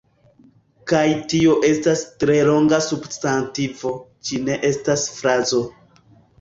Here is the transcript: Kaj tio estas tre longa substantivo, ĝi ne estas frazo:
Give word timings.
Kaj 0.91 1.01
tio 1.33 1.57
estas 1.67 2.01
tre 2.23 2.39
longa 2.49 2.81
substantivo, 2.87 3.95
ĝi 4.31 4.43
ne 4.51 4.59
estas 4.75 5.07
frazo: 5.21 5.65